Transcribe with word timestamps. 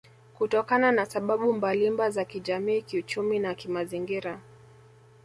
Kutokana 0.37 0.91
na 0.91 1.05
sababu 1.05 1.53
mbalimba 1.53 2.09
za 2.09 2.25
kijamii 2.25 2.81
kiuchumi 2.81 3.39
na 3.39 3.53
kimazingira 3.55 4.39